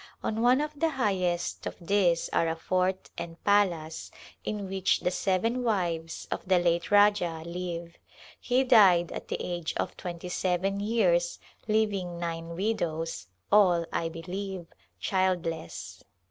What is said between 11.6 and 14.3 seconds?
leaving nine widows, all, I